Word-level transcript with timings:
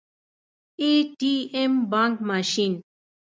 🏧 1.59 1.65
بانګ 1.91 2.15
ماشین 2.27 2.73